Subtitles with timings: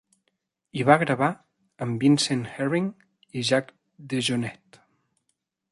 [0.79, 1.27] Hi va gravar
[1.87, 2.89] amb Vincent Herring
[3.39, 3.71] i Jack
[4.15, 4.83] DeJohnette.